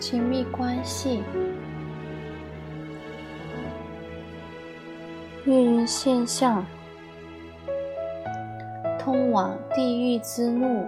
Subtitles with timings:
[0.00, 1.22] 亲密关系，
[5.44, 6.66] 月晕现象，
[8.98, 10.84] 通往地狱之路。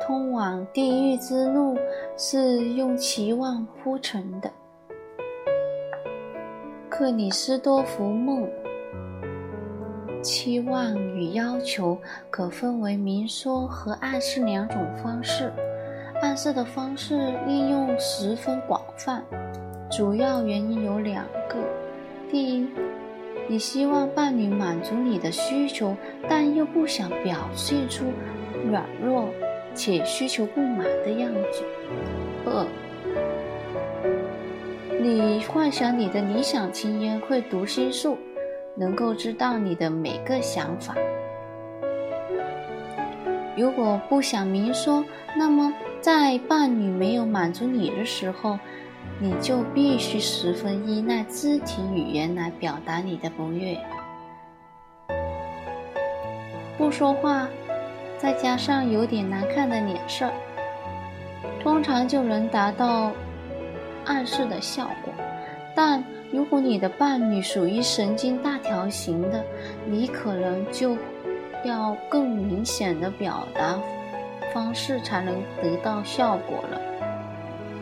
[0.00, 1.76] 通往地狱之路
[2.16, 4.50] 是用期望铺成的。
[6.96, 8.48] 克里斯多福梦，
[10.22, 11.98] 期望与要求
[12.30, 15.52] 可分为明说和暗示两种方式。
[16.22, 19.24] 暗示的方式应用十分广泛，
[19.90, 21.56] 主要原因有两个：
[22.30, 22.68] 第一，
[23.48, 25.96] 你希望伴侣满足你的需求，
[26.28, 28.04] 但又不想表现出
[28.70, 29.28] 软弱
[29.74, 31.64] 且需求不满的样子；
[32.46, 32.64] 二，
[35.04, 38.16] 你幻想你的理想情人会读心术，
[38.74, 40.94] 能够知道你的每个想法。
[43.54, 45.04] 如果不想明说，
[45.36, 45.70] 那么。
[46.00, 48.58] 在伴侣没有满足你的时候，
[49.18, 53.74] 你就必须十分依赖肢体语言来表达你的不悦。
[56.76, 57.48] 不说话，
[58.18, 60.30] 再加上有点难看的脸色，
[61.62, 63.10] 通常就能达到
[64.04, 65.12] 暗示的效果。
[65.74, 69.44] 但如果你的伴侣属于神经大条型的，
[69.86, 70.96] 你可能就
[71.64, 73.78] 要更明显的表达。
[74.52, 76.80] 方式才能得到效果了。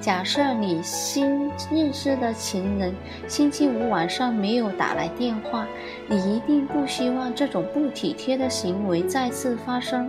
[0.00, 2.94] 假设你新认识的情人
[3.28, 5.66] 星期五晚上没有打来电话，
[6.08, 10.08] 你一定不希望这种不体贴的行为再次发生，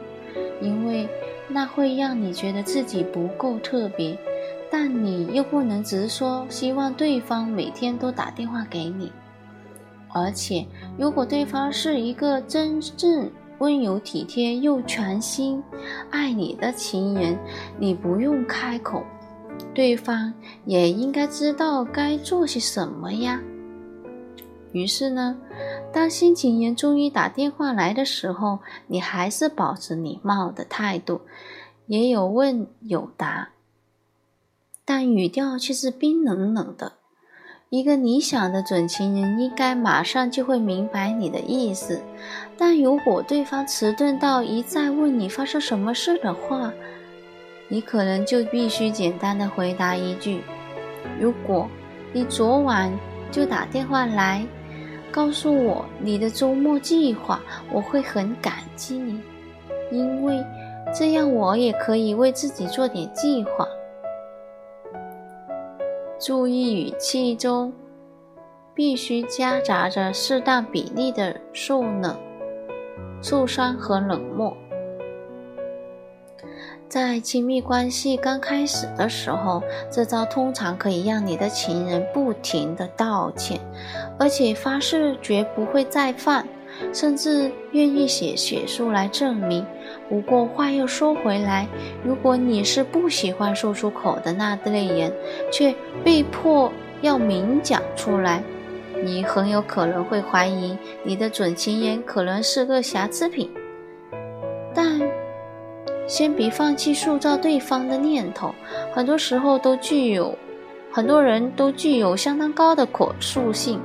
[0.61, 1.06] 因为
[1.50, 4.17] 那会让你觉得自己不够特别。
[4.73, 9.11] 但你又不能直说希望对方每天都打电话给你，
[10.09, 10.66] 而且
[10.97, 13.29] 如果对方是一个真正……
[13.59, 15.63] 温柔体贴又全心
[16.09, 17.38] 爱你的情人，
[17.79, 19.03] 你不用开口，
[19.73, 20.33] 对方
[20.66, 23.39] 也应该知道该做些什么呀。
[24.73, 25.38] 于是呢，
[25.94, 31.22] 当新情人终于打电话来的时候，你还是保持礼貌的态度，
[31.85, 33.47] 也有问有答，
[34.85, 36.94] 但语调却是冰冷冷的。
[37.69, 42.01] 一个理想的准情人应该马上就会明白你的意思，
[42.55, 46.71] 但如果对方迟钝到一再问你发生什么事的话，
[47.69, 50.44] 你可能就必须简单的回答一句
[51.19, 51.67] ：“如果
[52.11, 52.91] 你昨晚
[53.31, 54.45] 就打电话来
[55.09, 59.19] 告诉我你的周末计划，我会很感激你，
[59.91, 60.45] 因为
[60.94, 63.67] 这样我也可以为自己做点计划。”
[66.25, 67.73] 注意语气中
[68.73, 72.17] 必须夹杂着适当比例的受冷、
[73.22, 74.56] 受伤和冷漠。
[76.88, 83.59] 在亲密关系刚开始的时候，这招通常可以让你的情人不停的道歉，
[84.17, 86.47] 而且发誓绝不会再犯。
[86.91, 89.66] 甚至愿意写血书来证明。
[90.09, 91.67] 不过话又说回来，
[92.03, 95.13] 如果你是不喜欢说出口的那类人，
[95.51, 95.73] 却
[96.03, 98.44] 被迫要明讲出来，
[99.03, 103.50] 你很有可能会怀疑你的准情人可能是个瑕疵品。
[104.73, 105.00] 但
[106.07, 108.53] 先别放弃塑造对方的念头，
[108.94, 110.38] 很多时候都具有，
[110.91, 113.79] 很多人都具有相当高的可塑性。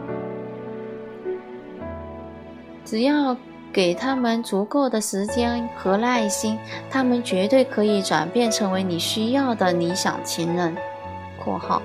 [2.89, 3.37] 只要
[3.71, 6.59] 给他们足够的时间和耐心，
[6.91, 10.75] 他们绝对可以转变成为你需要的理想情人。
[11.39, 11.83] （括号）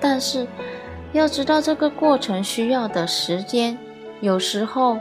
[0.00, 0.46] 但是
[1.12, 3.76] 要知道这个过程需要的时间，
[4.22, 4.98] 有时候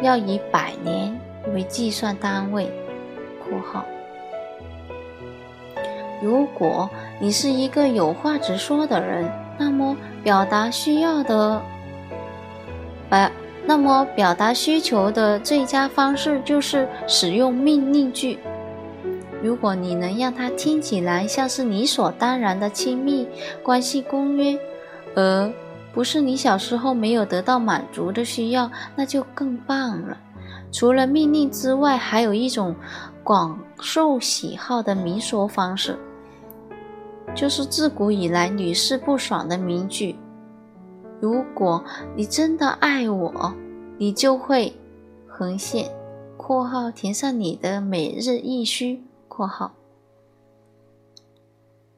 [0.00, 1.16] 要以百年
[1.54, 2.68] 为计算单位。
[3.48, 3.84] （括号）
[6.20, 6.90] 如果
[7.20, 11.62] 你是一个有话直说的人，那么表达需要的，
[13.08, 13.30] 百。
[13.70, 18.36] 那么，表达需求的最佳方式就是使用命令句。
[19.40, 23.28] 如果你能让它听起来像是理所当然的亲密
[23.62, 24.58] 关系公约，
[25.14, 25.52] 而
[25.92, 30.16] 不是你小时候没有得到满足的需要，那就更棒了。
[30.72, 32.74] 除了命令之外，还有一种
[33.22, 35.96] 广受喜好的明说方式，
[37.36, 40.16] 就是自古以来屡试不爽的名句。
[41.20, 41.84] 如果
[42.16, 43.54] 你真的爱我，
[43.98, 44.74] 你就会
[45.28, 45.90] 横线
[46.38, 49.74] （括号填上你的每日必需）（括号）。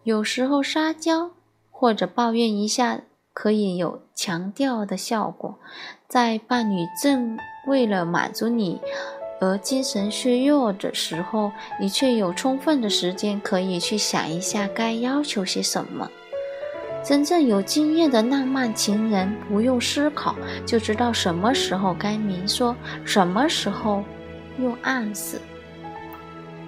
[0.03, 1.31] 有时候撒娇
[1.71, 3.03] 或者抱怨一下
[3.33, 5.57] 可以有强调的效果，
[6.09, 7.39] 在伴侣正
[7.69, 8.81] 为了满足你
[9.41, 16.11] 而精神虚弱的时候，你却有充分的时间可以去想一下该要求些什么。
[17.03, 24.05] 真正有经验的浪漫情人，不用思考就知道什么时候该明说，什么时候
[24.59, 25.39] 用暗示。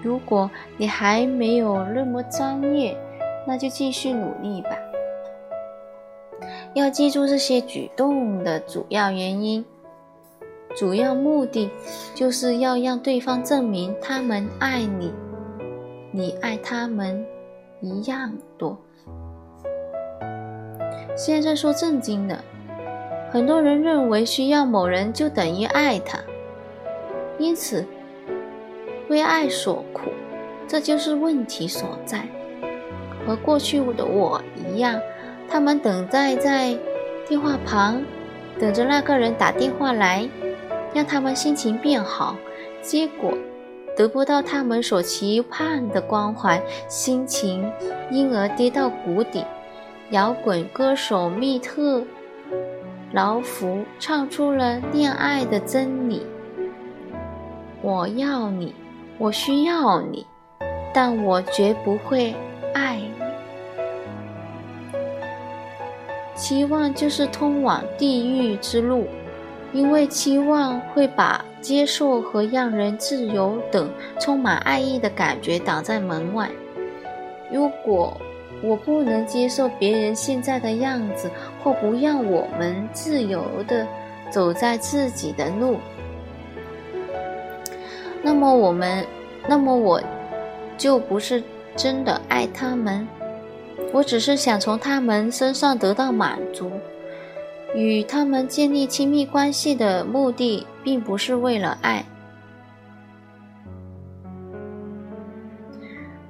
[0.02, 2.96] 如果你还没有那么专业，
[3.46, 4.70] 那就继续努力吧。
[6.74, 9.64] 要记住这些举动的主要原因，
[10.76, 11.70] 主要目的
[12.12, 15.12] 就是要让对方证明他们爱你，
[16.10, 17.24] 你爱他们
[17.80, 18.76] 一样多。
[21.16, 22.38] 现在说正经的，
[23.30, 26.18] 很多人认为需要某人就等于爱他，
[27.38, 27.86] 因此
[29.08, 30.10] 为爱所苦，
[30.66, 32.26] 这就是问题所在。
[33.26, 35.00] 和过去的我一样，
[35.48, 36.76] 他们等待在
[37.26, 38.02] 电话旁，
[38.58, 40.28] 等着那个人打电话来，
[40.92, 42.36] 让他们心情变好，
[42.82, 43.32] 结果
[43.96, 47.72] 得不到他们所期盼的关怀，心情
[48.10, 49.44] 因而跌到谷底。
[50.10, 52.04] 摇滚歌手密特
[53.12, 56.26] 劳福唱出了恋爱的真理
[57.80, 58.74] ：“我要你，
[59.16, 60.26] 我需要你，
[60.92, 62.34] 但我绝不会
[62.74, 63.10] 爱你。
[66.34, 69.06] 期望就是通往地狱之路，
[69.72, 73.90] 因为期望会把接受和让人自由等
[74.20, 76.50] 充满爱意的感觉挡在门外。
[77.50, 78.16] 如果……”
[78.64, 81.30] 我不能接受别人现在的样子，
[81.62, 83.86] 或不让我们自由的
[84.30, 85.76] 走在自己的路。
[88.22, 89.06] 那么我们，
[89.46, 90.02] 那么我
[90.78, 91.42] 就不是
[91.76, 93.06] 真的爱他们。
[93.92, 96.70] 我只是想从他们身上得到满足。
[97.74, 102.04] 与他们建立亲密关系的目的，并不是为了爱。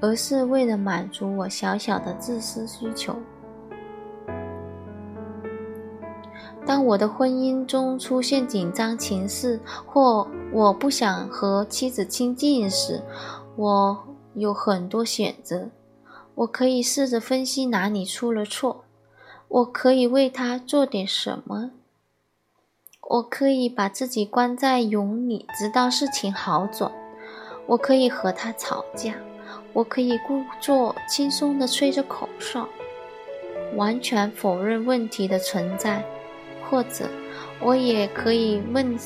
[0.04, 3.16] 而是为了满足我小小的自私需求。
[6.66, 13.00] 当我的婚姻中出现紧张情势，或我不想和妻子亲近时，
[13.56, 14.04] 我
[14.34, 15.70] 有很多选择。
[16.34, 18.84] 我可以试着分析哪里出了错，
[19.48, 21.70] 我可以为他做点什么，
[23.08, 26.92] 我可以把自己关在蛹里，直到事情好转，
[27.68, 29.14] 我可以和他吵架。
[29.74, 32.68] 我可以故作轻松地吹着口哨，
[33.74, 36.00] 完全否认问题的存在，
[36.62, 37.06] 或者
[37.60, 38.96] 我也可以问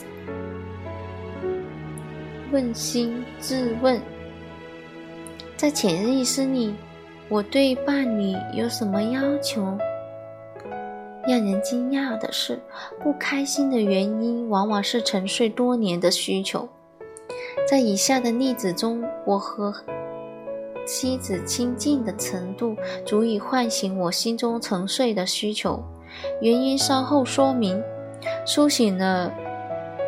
[2.53, 3.99] 问心自问：
[5.57, 6.75] 在潜意识里，
[7.31, 9.77] 我对伴侣有什么要求？
[11.27, 12.61] 让人惊讶的是，
[13.03, 16.69] 不开心的原因往往是沉睡多年的需求。
[17.67, 19.75] 在以下的例子中，我和。
[20.89, 22.75] 妻子亲近的程度
[23.05, 25.85] 足以唤醒我心中沉睡的需求，
[26.41, 27.81] 原因稍后说明。
[28.47, 29.31] 苏醒了，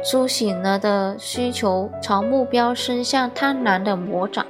[0.02, 4.46] 苏醒了的需求朝目标伸向贪婪的魔掌。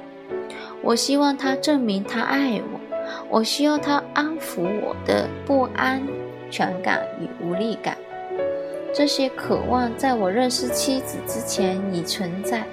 [0.81, 2.79] 我希望他证明他爱我，
[3.29, 6.01] 我需要他安抚我的不安
[6.49, 7.97] 全感与无力感。
[8.93, 12.65] 这些渴望在我认识妻子之前已存在，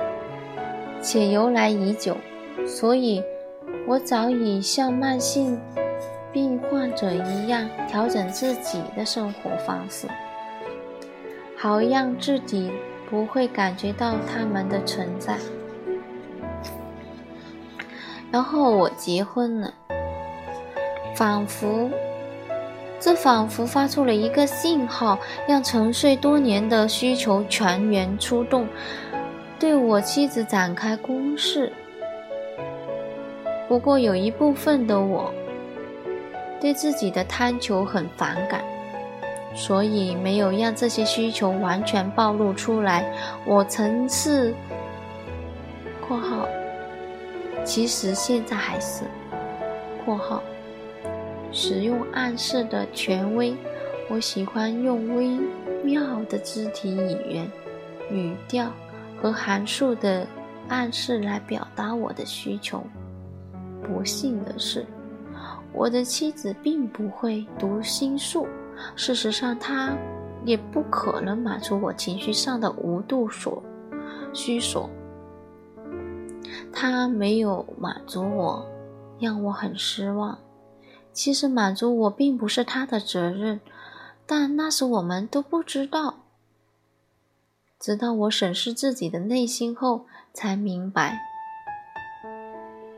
[1.03, 2.17] 且由来已久，
[2.65, 3.21] 所以。
[3.89, 5.59] 我早已像慢性
[6.31, 10.07] 病患者一样调整自己的生活方式，
[11.57, 12.71] 好让自己
[13.09, 15.39] 不会感觉到他们的存在。
[18.31, 19.73] 然后我结婚了，
[21.17, 21.91] 仿佛
[23.01, 28.69] 这仿佛发出了一个信号，让沉睡多年的需求全员出动，
[29.59, 31.73] 对我妻子展开攻势。
[33.69, 35.33] 不过有一部分的我，
[36.59, 38.65] 对自己的贪求很反感，
[39.55, 43.05] 所以没有让这些需求完全暴露出来。
[43.45, 44.55] 我曾是
[46.09, 46.49] （括号），
[47.63, 49.05] 其实现在还是
[50.03, 50.43] （括号）
[51.53, 53.55] 使用暗示的权威。
[54.09, 55.39] 我喜欢用微
[55.85, 57.47] 妙的肢体语言、
[58.11, 58.73] 语调
[59.21, 60.27] 和函数的
[60.69, 62.83] 暗示来表达我的需求。
[63.83, 64.87] 不幸的是，
[65.73, 68.47] 我的妻子并不会读心术。
[68.95, 69.97] 事实上，她
[70.45, 73.63] 也不可能满足我情绪上的无度所
[74.33, 74.89] 需所。
[76.73, 78.67] 她没有满足我，
[79.19, 80.39] 让我很失望。
[81.13, 83.61] 其实，满足我并不是她的责任。
[84.31, 86.19] 但那时我们都不知道。
[87.81, 90.05] 直到我审视自己的内心后，
[90.35, 91.19] 才明白：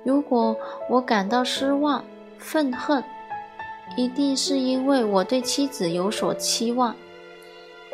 [0.03, 0.57] 如果
[0.89, 2.05] 我感到失望、
[2.39, 3.03] 愤恨，
[3.97, 6.95] 一定是因为我对妻子有所期望，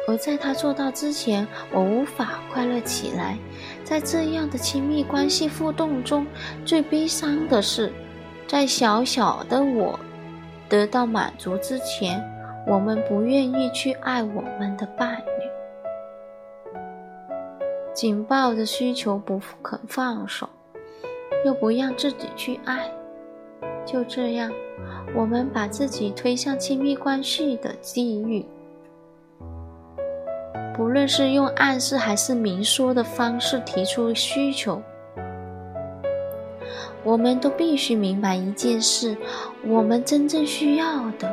[0.07, 3.37] 而在她做到之前，我无法快乐起来。
[3.83, 6.27] 在这样的亲密关系互动中，
[6.65, 7.93] 最悲伤的是，
[8.47, 9.99] 在小小的我
[10.69, 12.23] 得到满足之前，
[12.67, 16.81] 我们不愿意去爱我们的伴侣，
[17.95, 20.49] 紧抱着需求不肯放手，
[21.47, 22.91] 又不让自己去爱，
[23.85, 24.51] 就这样，
[25.15, 28.45] 我们把自己推向亲密关系的地狱。
[30.75, 34.83] 不论是用暗示还是明说的方式提出需求，
[37.05, 39.17] 我们都必须明白一件事：
[39.65, 41.33] 我们真正需要的，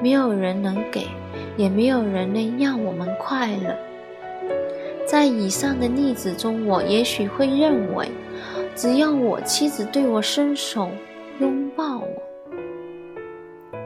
[0.00, 1.04] 没有人能给，
[1.56, 3.76] 也没有人能让我们快乐。
[5.04, 8.08] 在以上的例子中，我也许会认为，
[8.76, 10.90] 只要我妻子对我伸手
[11.40, 12.22] 拥抱我，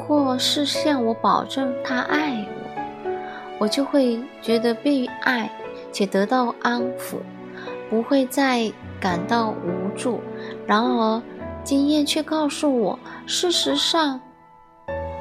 [0.02, 3.12] 或是向我保证她爱我。
[3.61, 5.49] 我就会觉得被爱
[5.92, 7.18] 且得到安抚，
[7.88, 10.20] 不会再感到无助。
[10.66, 11.23] 然而，
[11.62, 14.20] 经验却告诉我，事实上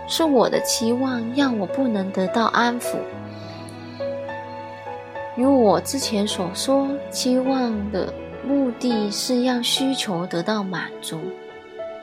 [0.07, 2.95] 是我的期望让我不能得到安抚。
[5.35, 8.11] 如我之前所说，期望的
[8.49, 11.19] 目的是让需求得到满足，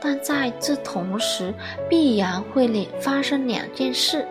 [0.01, 1.53] 但在这同时，
[1.89, 4.25] 必然会两发生两件事：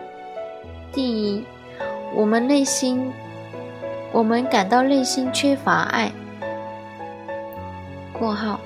[0.90, 1.44] 第一，
[2.14, 3.12] 我们内心，
[4.12, 6.10] 我们感到内心缺乏爱。
[8.18, 8.58] （括号）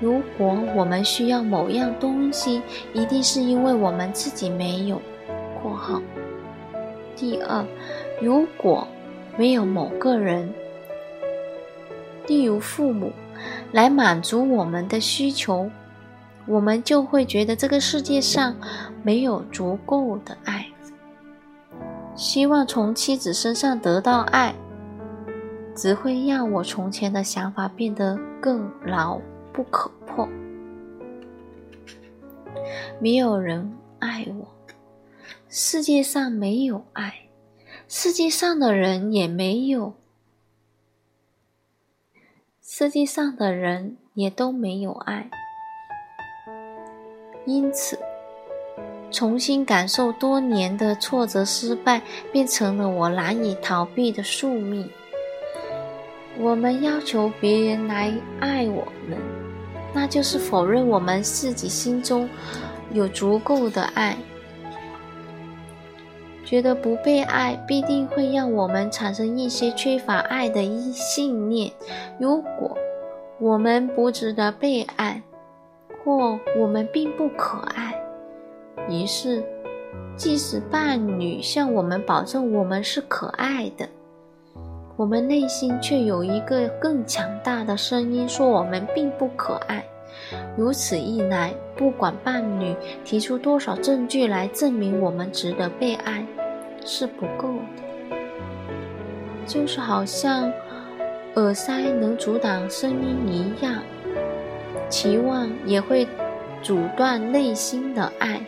[0.00, 2.62] 如果我们需要某样东西，
[2.94, 5.02] 一定是因为我们自己没有。
[5.60, 6.00] （括号）
[7.14, 7.62] 第二，
[8.22, 8.88] 如果
[9.36, 10.50] 没有某个人，
[12.26, 13.12] 例如父母，
[13.72, 15.70] 来满足我们的需求，
[16.46, 18.56] 我们就会觉得这个世界上
[19.02, 20.66] 没有足够的爱。
[22.14, 24.54] 希望从妻子身上得到爱，
[25.74, 29.20] 只会让我从前的想法变得更牢
[29.52, 30.26] 不可破。
[32.98, 34.48] 没有人爱我，
[35.48, 37.12] 世界上没有爱，
[37.86, 39.94] 世界上的人也没有，
[42.78, 45.30] 世界上的人也都没有爱，
[47.46, 47.98] 因此。
[49.10, 54.90] 重新感受多年的挫折、失败，变成了我难以逃避的宿命。
[56.38, 59.18] 我们要求别人来爱我们，
[59.94, 62.28] 那就是否认我们自己心中
[62.92, 64.18] 有足够的爱。
[66.46, 71.72] 觉得不被爱，必定会让我们产生一些缺乏爱的一信念。
[72.20, 72.78] 如果
[73.40, 75.20] 我们不值得被爱，
[76.04, 78.00] 或我们并不可爱。
[78.88, 79.42] 于是，
[80.16, 83.88] 即使伴侣向我们保证我们是可爱的，
[84.96, 89.84] 我们内心却有一个更强大的声音说我们并不可爱。
[90.56, 92.74] 如此一来，不管伴侣
[93.04, 96.24] 提出多少证据来证明我们值得被爱，
[96.86, 98.16] 是不够的。
[99.46, 100.50] 就是好像
[101.34, 103.82] 耳塞能阻挡声音一样，
[104.88, 106.06] 期望也会
[106.62, 108.40] 阻断内心的爱。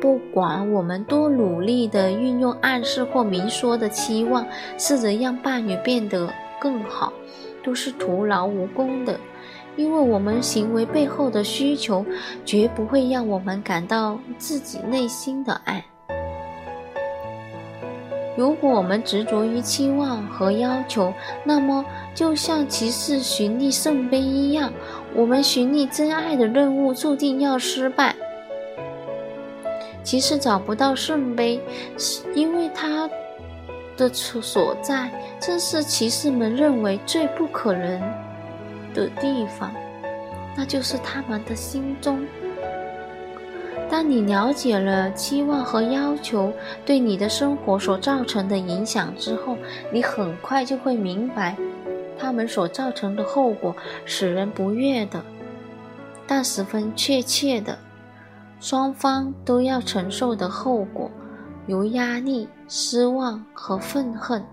[0.00, 4.46] 不管我们多努力地运用暗示或明说的期望，
[4.78, 7.12] 试着让伴侣变得更好，
[7.62, 9.18] 都是徒劳无功的，
[9.76, 12.04] 因为我们行为背后的需求，
[12.44, 15.84] 绝不会让我们感到自己内心的爱。
[18.36, 21.12] 如果我们执着于期望和要求，
[21.42, 24.72] 那么就像骑士寻觅圣杯一样，
[25.14, 28.14] 我们寻觅真爱的任务注定要失败。
[30.02, 31.60] 骑士找不到圣杯，
[31.96, 33.08] 是因为他
[33.96, 38.00] 的处所在正是骑士们认为最不可能
[38.92, 39.72] 的地方，
[40.54, 42.24] 那就是他们的心中。
[43.88, 46.52] 当你了解了期望和要求
[46.84, 49.56] 对你的生活所造成的影响之后，
[49.92, 51.56] 你很快就会明白，
[52.18, 53.74] 他们所造成的后果
[54.04, 55.22] 使人不悦的，
[56.26, 57.78] 但十分确切的。
[58.58, 61.10] 双方都要承受的后果，
[61.66, 64.44] 如压力、失望和愤恨。